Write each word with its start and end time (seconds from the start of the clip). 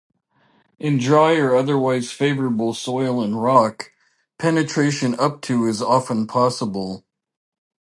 In 0.79 0.97
dry 0.97 1.35
or 1.35 1.55
otherwise 1.55 2.11
favorable 2.11 2.73
soil 2.73 3.21
and 3.21 3.39
rock, 3.39 3.91
penetration 4.39 5.13
up 5.19 5.41
to 5.43 5.67
is 5.67 5.79
often 5.79 6.25
possible. 6.25 7.05